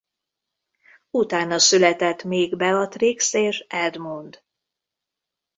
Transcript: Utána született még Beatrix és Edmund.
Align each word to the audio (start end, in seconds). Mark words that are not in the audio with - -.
Utána 1.11 1.59
született 1.59 2.23
még 2.23 2.55
Beatrix 2.57 3.33
és 3.33 3.65
Edmund. 3.69 4.43